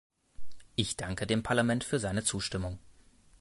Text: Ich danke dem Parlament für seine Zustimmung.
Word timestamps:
Ich 0.75 0.97
danke 0.97 1.27
dem 1.27 1.43
Parlament 1.43 1.83
für 1.83 1.99
seine 1.99 2.23
Zustimmung. 2.23 2.79